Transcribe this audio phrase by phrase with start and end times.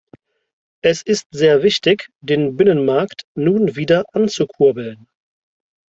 [0.83, 5.07] Es ist sehr wichtig, den Binnenmarkt nun wieder anzukurbeln.